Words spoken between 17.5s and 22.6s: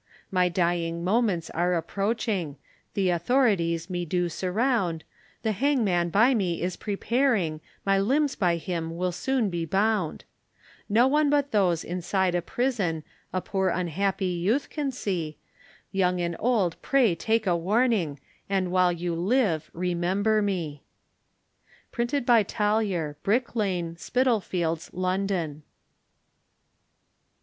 warning, And while you live remember me. Printed by